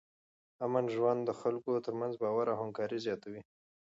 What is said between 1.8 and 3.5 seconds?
ترمنځ باور او همکاري زیاتوي.